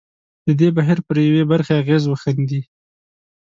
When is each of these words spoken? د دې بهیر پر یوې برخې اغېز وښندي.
د 0.45 0.49
دې 0.59 0.69
بهیر 0.77 0.99
پر 1.07 1.17
یوې 1.27 1.43
برخې 1.51 1.73
اغېز 1.81 2.03
وښندي. 2.07 2.61